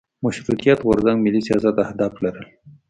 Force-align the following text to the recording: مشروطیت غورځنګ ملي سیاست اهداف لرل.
مشروطیت 0.25 0.79
غورځنګ 0.87 1.17
ملي 1.25 1.41
سیاست 1.47 1.75
اهداف 1.85 2.13
لرل. 2.23 2.45